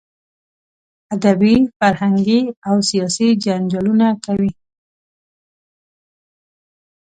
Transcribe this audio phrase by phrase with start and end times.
[1.13, 4.51] ادبي، فرهنګي او سیاسي جنجالونه کوي.